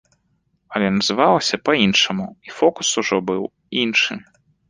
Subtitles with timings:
[0.77, 3.41] Але называлася па-іншаму, і фокус ужо быў
[3.85, 4.13] іншы.